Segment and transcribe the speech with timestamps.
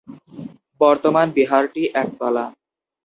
[0.81, 2.45] বর্তমান বিহারটি একতলা।